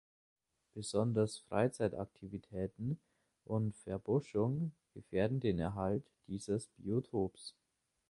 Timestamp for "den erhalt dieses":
5.39-6.69